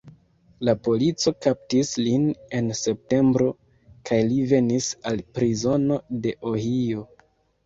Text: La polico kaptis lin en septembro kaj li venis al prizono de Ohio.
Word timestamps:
La 0.67 0.73
polico 0.85 1.33
kaptis 1.45 1.91
lin 2.07 2.25
en 2.61 2.71
septembro 2.79 3.51
kaj 4.11 4.19
li 4.31 4.41
venis 4.55 4.89
al 5.13 5.23
prizono 5.37 6.01
de 6.27 6.35
Ohio. 6.55 7.07